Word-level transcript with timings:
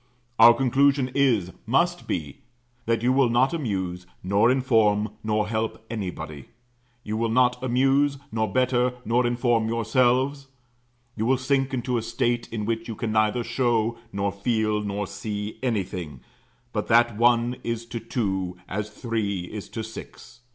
Our 0.39 0.55
conclusion 0.55 1.11
is 1.13 1.51
must 1.67 2.07
be 2.07 2.39
that 2.87 3.03
you 3.03 3.13
will 3.13 3.29
not 3.29 3.53
amuse, 3.53 4.07
nor 4.23 4.49
inform, 4.49 5.09
nor 5.23 5.47
help 5.47 5.85
anybody; 5.91 6.45
you 7.03 7.15
will 7.15 7.29
not 7.29 7.61
amuse, 7.63 8.17
nor 8.31 8.51
better, 8.51 8.93
nor 9.05 9.27
inform 9.27 9.69
yourselves; 9.69 10.47
you 11.15 11.27
will 11.27 11.37
sink 11.37 11.71
into 11.71 11.99
a 11.99 12.01
state 12.01 12.49
in 12.51 12.65
which 12.65 12.87
you 12.87 12.95
can 12.95 13.11
neither 13.11 13.43
show, 13.43 13.99
nor 14.11 14.31
feel, 14.31 14.81
nor 14.81 15.05
see, 15.05 15.59
anything, 15.61 16.21
but 16.73 16.87
that 16.87 17.15
one 17.15 17.57
is 17.63 17.85
to 17.85 17.99
two 17.99 18.57
as 18.67 18.89
three 18.89 19.41
is 19.41 19.69
to 19.69 19.83
six. 19.83 20.39